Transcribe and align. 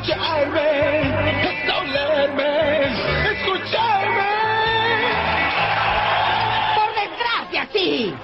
escucharme, 0.00 1.02
no 1.66 1.84
leerme, 1.84 2.82
escucharme. 3.32 4.30
Por 6.74 6.88
desgracia, 6.94 7.68
sí. 7.72 8.14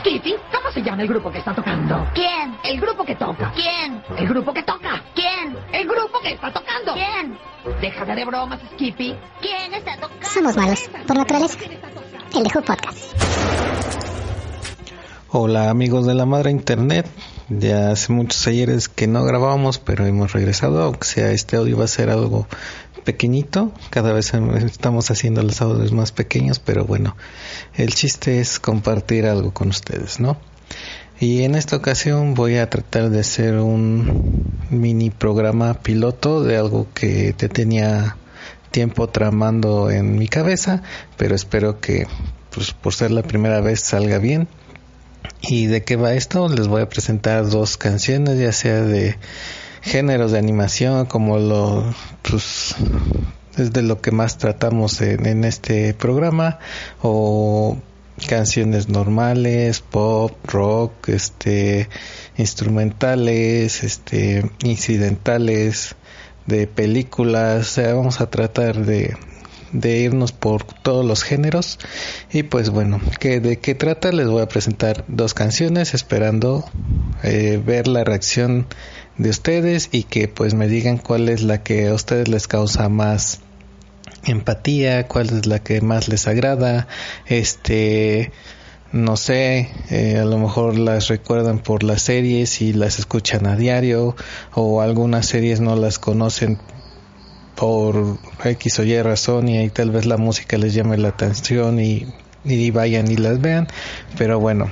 Skippy, 0.00 0.36
¿cómo 0.52 0.72
se 0.72 0.82
llama 0.82 1.02
el 1.02 1.08
grupo 1.08 1.30
que 1.30 1.38
está 1.38 1.54
tocando? 1.54 2.06
¿Quién? 2.14 2.56
El 2.64 2.80
grupo 2.80 3.04
que 3.04 3.14
toca. 3.14 3.52
¿Quién? 3.54 4.02
El 4.16 4.28
grupo 4.28 4.52
que 4.52 4.62
toca. 4.62 5.02
¿Quién? 5.14 5.56
El 5.72 5.86
grupo 5.86 6.20
que 6.20 6.32
está 6.32 6.52
tocando. 6.52 6.94
¿Quién? 6.94 7.38
Deja 7.80 8.04
de 8.04 8.24
bromas, 8.24 8.60
Skippy. 8.72 9.16
¿Quién 9.40 9.74
está 9.74 9.96
tocando? 9.96 10.26
Somos 10.26 10.56
malos, 10.56 10.88
por 11.06 11.16
naturaleza. 11.16 11.58
El 12.34 12.44
de 12.44 12.50
Who 12.54 12.62
Podcast. 12.62 13.14
Hola 15.30 15.68
amigos 15.68 16.06
de 16.06 16.14
la 16.14 16.24
madre 16.24 16.50
internet, 16.50 17.06
ya 17.48 17.90
hace 17.90 18.12
muchos 18.12 18.46
ayeres 18.46 18.88
que 18.88 19.06
no 19.06 19.24
grabábamos, 19.24 19.78
pero 19.78 20.06
hemos 20.06 20.32
regresado, 20.32 20.82
aunque 20.82 21.06
sea 21.06 21.30
este 21.30 21.56
audio 21.56 21.78
va 21.78 21.84
a 21.84 21.88
ser 21.88 22.10
algo 22.10 22.46
pequeñito, 23.04 23.72
cada 23.90 24.12
vez 24.12 24.32
estamos 24.64 25.10
haciendo 25.10 25.42
los 25.42 25.62
audios 25.62 25.92
más 25.92 26.12
pequeños, 26.12 26.58
pero 26.58 26.84
bueno, 26.84 27.16
el 27.74 27.94
chiste 27.94 28.40
es 28.40 28.60
compartir 28.60 29.26
algo 29.26 29.52
con 29.52 29.68
ustedes, 29.68 30.20
¿no? 30.20 30.36
Y 31.20 31.42
en 31.42 31.54
esta 31.54 31.76
ocasión 31.76 32.34
voy 32.34 32.58
a 32.58 32.70
tratar 32.70 33.10
de 33.10 33.20
hacer 33.20 33.54
un 33.56 34.52
mini 34.70 35.10
programa 35.10 35.74
piloto 35.74 36.44
de 36.44 36.56
algo 36.56 36.86
que 36.94 37.32
te 37.32 37.48
tenía 37.48 38.16
tiempo 38.70 39.08
tramando 39.08 39.90
en 39.90 40.16
mi 40.16 40.28
cabeza, 40.28 40.82
pero 41.16 41.34
espero 41.34 41.80
que 41.80 42.06
pues 42.50 42.72
por 42.72 42.94
ser 42.94 43.10
la 43.10 43.22
primera 43.22 43.60
vez 43.60 43.80
salga 43.80 44.18
bien. 44.18 44.48
¿Y 45.40 45.66
de 45.66 45.84
qué 45.84 45.96
va 45.96 46.14
esto? 46.14 46.48
Les 46.48 46.66
voy 46.68 46.82
a 46.82 46.88
presentar 46.88 47.48
dos 47.48 47.76
canciones, 47.76 48.38
ya 48.38 48.52
sea 48.52 48.82
de 48.82 49.16
géneros 49.82 50.32
de 50.32 50.38
animación, 50.38 51.06
como 51.06 51.38
lo, 51.38 51.84
pues, 52.22 52.74
es 53.56 53.72
de 53.72 53.82
lo 53.82 54.00
que 54.00 54.10
más 54.10 54.38
tratamos 54.38 55.00
en, 55.00 55.26
en 55.26 55.44
este 55.44 55.94
programa, 55.94 56.58
o 57.02 57.78
canciones 58.26 58.88
normales, 58.88 59.80
pop, 59.80 60.32
rock, 60.44 61.08
este, 61.08 61.88
instrumentales, 62.36 63.84
este, 63.84 64.50
incidentales, 64.64 65.96
de 66.48 66.66
películas, 66.66 67.60
o 67.60 67.70
sea, 67.74 67.94
vamos 67.94 68.22
a 68.22 68.30
tratar 68.30 68.86
de, 68.86 69.14
de 69.72 69.98
irnos 69.98 70.32
por 70.32 70.64
todos 70.64 71.04
los 71.04 71.22
géneros. 71.22 71.78
Y 72.32 72.44
pues 72.44 72.70
bueno 72.70 73.00
que 73.20 73.40
de 73.40 73.58
qué 73.58 73.74
trata 73.74 74.12
les 74.12 74.28
voy 74.28 74.42
a 74.42 74.48
presentar 74.48 75.04
dos 75.08 75.34
canciones 75.34 75.94
esperando 75.94 76.64
eh, 77.22 77.62
ver 77.64 77.88
la 77.88 78.04
reacción 78.04 78.66
de 79.16 79.30
ustedes 79.30 79.88
y 79.92 80.04
que 80.04 80.28
pues 80.28 80.54
me 80.54 80.68
digan 80.68 80.98
cuál 80.98 81.28
es 81.28 81.42
la 81.42 81.62
que 81.62 81.88
a 81.88 81.94
ustedes 81.94 82.28
les 82.28 82.46
causa 82.46 82.88
más 82.88 83.40
empatía 84.26 85.06
cuál 85.06 85.26
es 85.30 85.46
la 85.46 85.60
que 85.60 85.80
más 85.80 86.08
les 86.08 86.26
agrada. 86.26 86.88
Este 87.26 88.32
no 88.90 89.18
sé, 89.18 89.68
eh, 89.90 90.16
a 90.18 90.24
lo 90.24 90.38
mejor 90.38 90.78
las 90.78 91.08
recuerdan 91.08 91.58
por 91.58 91.82
las 91.82 92.02
series 92.02 92.62
y 92.62 92.72
las 92.72 92.98
escuchan 92.98 93.46
a 93.46 93.54
diario 93.54 94.16
o 94.54 94.80
algunas 94.80 95.26
series 95.26 95.60
no 95.60 95.76
las 95.76 95.98
conocen 95.98 96.58
por 97.58 98.18
X 98.44 98.78
o 98.78 98.84
Y 98.84 99.00
razón 99.02 99.48
y 99.48 99.58
ahí 99.58 99.70
tal 99.70 99.90
vez 99.90 100.06
la 100.06 100.16
música 100.16 100.56
les 100.58 100.74
llame 100.74 100.96
la 100.96 101.08
atención 101.08 101.80
y, 101.80 102.06
y 102.44 102.70
vayan 102.70 103.10
y 103.10 103.16
las 103.16 103.40
vean, 103.40 103.66
pero 104.16 104.38
bueno, 104.38 104.70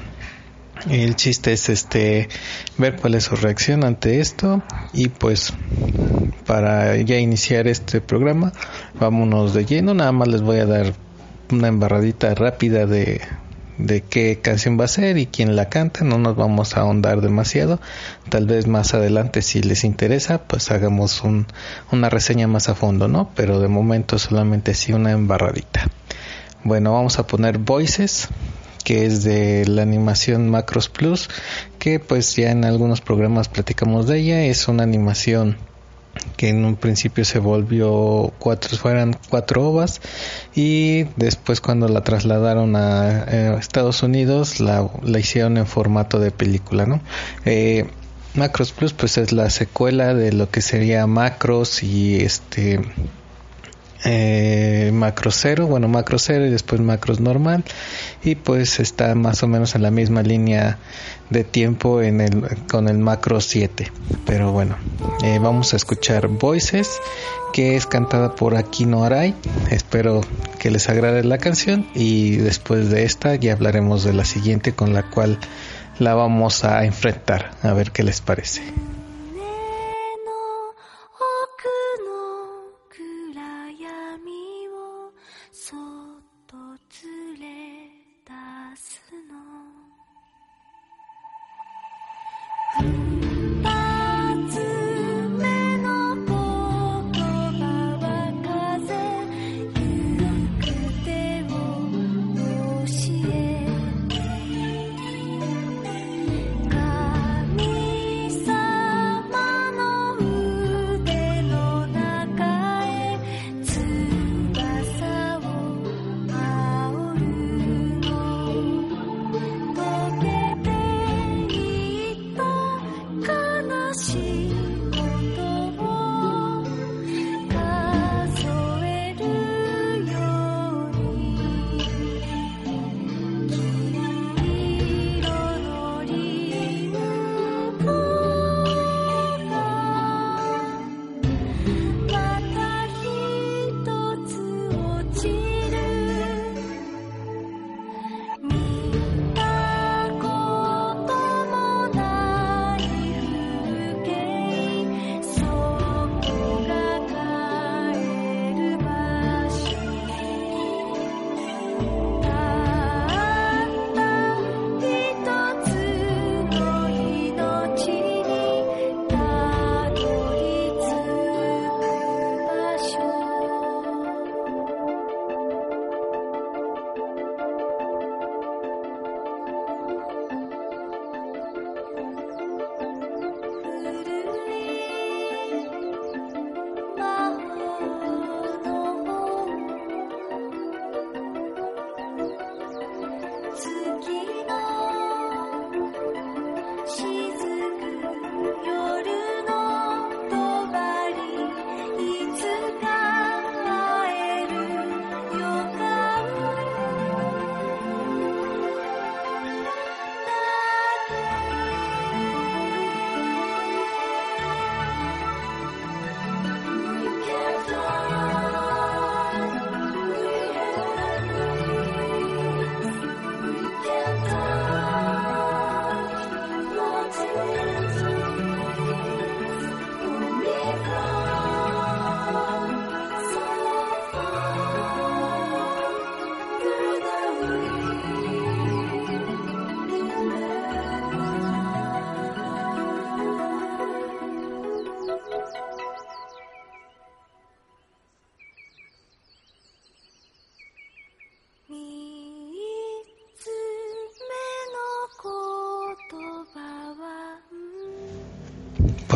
el 0.88 1.16
chiste 1.16 1.52
es 1.52 1.68
este 1.68 2.28
ver 2.78 2.96
cuál 2.96 3.14
es 3.14 3.24
su 3.24 3.36
reacción 3.36 3.84
ante 3.84 4.20
esto. 4.20 4.62
Y 4.92 5.08
pues 5.08 5.52
para 6.46 6.96
ya 6.98 7.18
iniciar 7.18 7.66
este 7.66 8.00
programa 8.00 8.52
vámonos 9.00 9.52
de 9.54 9.64
lleno. 9.64 9.94
Nada 9.94 10.12
más 10.12 10.28
les 10.28 10.42
voy 10.42 10.58
a 10.58 10.66
dar 10.66 10.94
una 11.50 11.68
embarradita 11.68 12.34
rápida 12.34 12.86
de 12.86 13.20
de 13.78 14.02
qué 14.02 14.40
canción 14.40 14.78
va 14.78 14.84
a 14.84 14.88
ser 14.88 15.18
y 15.18 15.26
quién 15.26 15.56
la 15.56 15.68
canta, 15.68 16.04
no 16.04 16.18
nos 16.18 16.36
vamos 16.36 16.76
a 16.76 16.80
ahondar 16.80 17.20
demasiado, 17.20 17.80
tal 18.28 18.46
vez 18.46 18.66
más 18.66 18.94
adelante 18.94 19.42
si 19.42 19.62
les 19.62 19.84
interesa, 19.84 20.38
pues 20.38 20.70
hagamos 20.70 21.22
un, 21.22 21.46
una 21.92 22.08
reseña 22.08 22.46
más 22.46 22.68
a 22.68 22.74
fondo, 22.74 23.08
¿no? 23.08 23.30
Pero 23.34 23.60
de 23.60 23.68
momento 23.68 24.18
solamente 24.18 24.72
así 24.72 24.92
una 24.92 25.12
embarradita. 25.12 25.88
Bueno, 26.64 26.92
vamos 26.92 27.18
a 27.18 27.26
poner 27.26 27.58
Voices, 27.58 28.28
que 28.82 29.06
es 29.06 29.24
de 29.24 29.66
la 29.66 29.82
animación 29.82 30.48
Macros 30.48 30.88
Plus, 30.88 31.28
que 31.78 32.00
pues 32.00 32.34
ya 32.36 32.50
en 32.50 32.64
algunos 32.64 33.00
programas 33.00 33.48
platicamos 33.48 34.06
de 34.06 34.18
ella, 34.18 34.42
es 34.44 34.68
una 34.68 34.82
animación 34.82 35.58
que 36.36 36.48
en 36.48 36.64
un 36.64 36.76
principio 36.76 37.24
se 37.24 37.38
volvió 37.38 38.32
cuatro 38.38 38.76
fueran 38.76 39.16
cuatro 39.28 39.68
ovas 39.68 40.00
y 40.54 41.04
después 41.16 41.60
cuando 41.60 41.88
la 41.88 42.02
trasladaron 42.02 42.76
a, 42.76 43.24
eh, 43.28 43.56
Estados 43.58 44.02
Unidos 44.02 44.60
la, 44.60 44.88
la, 45.02 45.18
hicieron 45.18 45.56
en 45.56 45.66
formato 45.66 46.18
de 46.18 46.30
película 46.30 46.86
no 46.86 47.00
eh, 47.44 47.86
Macros 48.34 48.72
Plus 48.72 48.92
pues 48.92 49.16
es 49.18 49.32
la 49.32 49.48
secuela 49.50 50.14
de 50.14 50.32
lo 50.32 50.50
que 50.50 50.60
sería 50.60 51.06
Macros 51.06 51.82
y 51.82 52.16
este 52.16 52.80
eh, 54.04 54.90
macro 54.92 55.30
cero, 55.30 55.66
bueno 55.66 55.88
macro 55.88 56.18
cero 56.18 56.46
y 56.46 56.50
después 56.50 56.80
macros 56.80 57.20
normal. 57.20 57.64
Y 58.22 58.34
pues 58.34 58.80
está 58.80 59.14
más 59.14 59.42
o 59.42 59.48
menos 59.48 59.74
en 59.74 59.82
la 59.82 59.90
misma 59.90 60.22
línea 60.22 60.78
de 61.30 61.44
tiempo 61.44 62.02
en 62.02 62.20
el, 62.20 62.46
con 62.70 62.88
el 62.88 62.98
macro 62.98 63.40
7 63.40 63.90
pero 64.24 64.52
bueno 64.52 64.76
eh, 65.24 65.40
vamos 65.40 65.72
a 65.72 65.76
escuchar 65.76 66.28
Voices 66.28 67.00
que 67.52 67.74
es 67.74 67.88
cantada 67.88 68.36
por 68.36 68.54
Aquino 68.54 69.02
Arai 69.02 69.34
espero 69.72 70.20
que 70.66 70.70
les 70.70 70.88
agrade 70.88 71.22
la 71.22 71.38
canción. 71.38 71.86
Y 71.94 72.36
después 72.36 72.90
de 72.90 73.04
esta 73.04 73.36
ya 73.36 73.52
hablaremos 73.52 74.04
de 74.04 74.12
la 74.12 74.24
siguiente 74.24 74.72
con 74.72 74.92
la 74.92 75.04
cual 75.04 75.38
la 75.98 76.14
vamos 76.14 76.64
a 76.64 76.84
enfrentar. 76.84 77.52
A 77.62 77.72
ver 77.72 77.92
qué 77.92 78.02
les 78.02 78.20
parece 78.20 78.62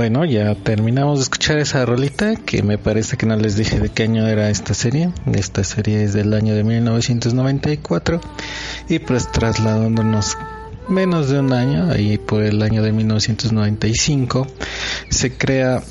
Bueno, 0.01 0.25
ya 0.25 0.55
terminamos 0.55 1.19
de 1.19 1.25
escuchar 1.25 1.59
esa 1.59 1.85
rolita 1.85 2.35
que 2.35 2.63
me 2.63 2.79
parece 2.79 3.19
que 3.19 3.27
no 3.27 3.37
les 3.37 3.57
dije 3.57 3.79
de 3.79 3.91
qué 3.91 4.05
año 4.05 4.27
era 4.27 4.49
esta 4.49 4.73
serie. 4.73 5.13
Esta 5.31 5.63
serie 5.63 6.03
es 6.03 6.15
del 6.15 6.33
año 6.33 6.55
de 6.55 6.65
1994 6.65 8.19
y 8.89 8.99
pues 9.01 9.31
trasladándonos 9.31 10.39
menos 10.89 11.29
de 11.29 11.41
un 11.41 11.53
año, 11.53 11.91
ahí 11.93 12.17
por 12.17 12.43
el 12.43 12.63
año 12.63 12.83
de 12.83 12.93
1995, 12.93 14.47
se 15.11 15.37
crea 15.37 15.83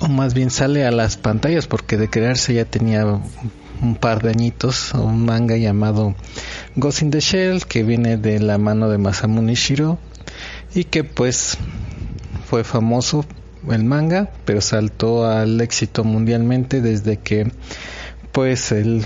o 0.00 0.08
más 0.08 0.34
bien 0.34 0.50
sale 0.50 0.84
a 0.84 0.90
las 0.90 1.16
pantallas 1.16 1.68
porque 1.68 1.98
de 1.98 2.10
crearse 2.10 2.52
ya 2.54 2.64
tenía 2.64 3.06
un 3.06 3.94
par 3.94 4.24
de 4.24 4.30
añitos 4.30 4.92
un 4.92 5.24
manga 5.24 5.56
llamado 5.56 6.16
Ghost 6.74 7.02
in 7.02 7.12
the 7.12 7.20
Shell 7.20 7.64
que 7.64 7.84
viene 7.84 8.16
de 8.16 8.40
la 8.40 8.58
mano 8.58 8.88
de 8.88 8.98
Masamune 8.98 9.54
Shiro 9.54 10.00
y 10.74 10.82
que 10.82 11.04
pues 11.04 11.58
fue 12.48 12.64
famoso 12.64 13.26
el 13.70 13.84
manga 13.84 14.30
pero 14.44 14.60
saltó 14.60 15.26
al 15.26 15.60
éxito 15.60 16.04
mundialmente 16.04 16.80
desde 16.80 17.18
que 17.18 17.50
pues 18.32 18.72
el 18.72 19.04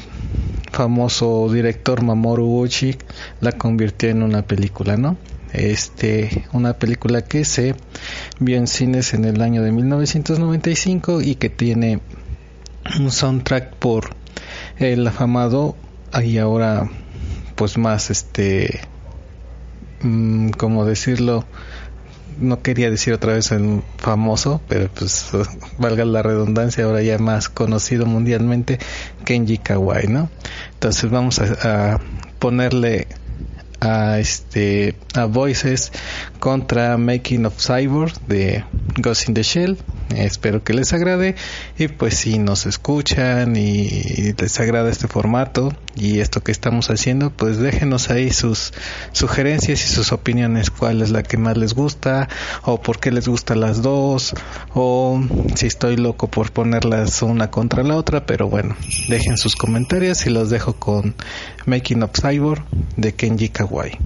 famoso 0.70 1.50
director 1.50 2.02
Mamoru 2.02 2.60
Oshii 2.60 2.96
la 3.40 3.52
convirtió 3.52 4.10
en 4.10 4.22
una 4.22 4.42
película, 4.42 4.96
¿no? 4.96 5.16
Este, 5.52 6.46
una 6.52 6.74
película 6.74 7.22
que 7.22 7.44
se 7.44 7.74
vio 8.40 8.56
en 8.56 8.66
cines 8.66 9.12
en 9.12 9.24
el 9.24 9.42
año 9.42 9.62
de 9.62 9.72
1995 9.72 11.20
y 11.20 11.34
que 11.34 11.50
tiene 11.50 12.00
un 12.98 13.10
soundtrack 13.10 13.74
por 13.74 14.10
el 14.78 15.06
afamado 15.06 15.76
y 16.22 16.38
ahora 16.38 16.88
pues 17.54 17.76
más 17.76 18.10
este 18.10 18.80
mm, 20.02 20.50
como 20.50 20.84
decirlo 20.84 21.44
no 22.38 22.62
quería 22.62 22.90
decir 22.90 23.12
otra 23.14 23.34
vez 23.34 23.52
el 23.52 23.82
famoso, 23.98 24.60
pero 24.68 24.88
pues 24.88 25.30
valga 25.78 26.04
la 26.04 26.22
redundancia, 26.22 26.84
ahora 26.84 27.02
ya 27.02 27.18
más 27.18 27.48
conocido 27.48 28.06
mundialmente, 28.06 28.78
Kenji 29.24 29.58
Kawai, 29.58 30.06
¿no? 30.08 30.30
Entonces 30.74 31.10
vamos 31.10 31.38
a, 31.38 31.94
a 31.94 32.00
ponerle 32.38 33.08
a 33.82 34.20
este 34.20 34.94
a 35.14 35.24
Voices 35.24 35.92
contra 36.38 36.96
Making 36.96 37.46
of 37.46 37.54
Cyborg 37.58 38.14
de 38.28 38.64
Ghost 38.98 39.28
in 39.28 39.34
the 39.34 39.42
Shell. 39.42 39.76
Espero 40.16 40.62
que 40.62 40.74
les 40.74 40.92
agrade. 40.92 41.34
Y 41.78 41.88
pues 41.88 42.14
si 42.16 42.38
nos 42.38 42.66
escuchan 42.66 43.56
y 43.56 44.32
les 44.38 44.60
agrada 44.60 44.90
este 44.90 45.08
formato 45.08 45.72
y 45.94 46.20
esto 46.20 46.42
que 46.42 46.52
estamos 46.52 46.90
haciendo, 46.90 47.30
pues 47.30 47.58
déjenos 47.58 48.10
ahí 48.10 48.30
sus 48.30 48.72
sugerencias 49.12 49.84
y 49.84 49.88
sus 49.88 50.12
opiniones, 50.12 50.70
cuál 50.70 51.02
es 51.02 51.10
la 51.10 51.22
que 51.22 51.36
más 51.36 51.56
les 51.56 51.74
gusta 51.74 52.28
o 52.62 52.80
por 52.80 52.98
qué 53.00 53.10
les 53.10 53.28
gustan 53.28 53.60
las 53.60 53.82
dos 53.82 54.34
o 54.74 55.22
si 55.54 55.66
estoy 55.66 55.96
loco 55.96 56.28
por 56.28 56.52
ponerlas 56.52 57.22
una 57.22 57.50
contra 57.50 57.82
la 57.82 57.96
otra, 57.96 58.26
pero 58.26 58.48
bueno, 58.48 58.76
dejen 59.08 59.36
sus 59.36 59.56
comentarios 59.56 60.26
y 60.26 60.30
los 60.30 60.50
dejo 60.50 60.74
con 60.74 61.14
Making 61.66 62.02
of 62.02 62.10
Cyborg 62.12 62.64
de 62.96 63.14
Kenji 63.14 63.48
Kawai. 63.48 63.98